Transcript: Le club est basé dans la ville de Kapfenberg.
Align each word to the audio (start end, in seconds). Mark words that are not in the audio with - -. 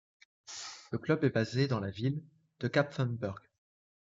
Le 0.89 0.97
club 0.97 1.23
est 1.23 1.29
basé 1.29 1.67
dans 1.67 1.79
la 1.79 1.91
ville 1.91 2.23
de 2.59 2.67
Kapfenberg. 2.67 3.37